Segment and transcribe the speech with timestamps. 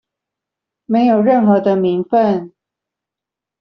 [0.87, 2.53] 沒有任何的名份